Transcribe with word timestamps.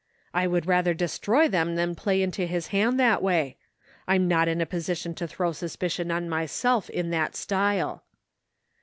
"I 0.33 0.47
would 0.47 0.65
rather 0.65 0.95
destroy 0.95 1.47
them 1.47 1.75
than 1.75 1.93
play 1.93 2.23
into 2.23 2.47
his 2.47 2.69
hand 2.69 2.99
that 2.99 3.21
way. 3.21 3.57
I'm 4.07 4.27
not 4.27 4.47
in 4.47 4.59
a 4.59 4.65
position 4.65 5.13
to 5.13 5.27
throw 5.27 5.51
sus 5.51 5.75
picion 5.75 6.11
on 6.11 6.27
myself 6.27 6.89
in 6.89 7.11
that 7.11 7.35
style." 7.35 8.01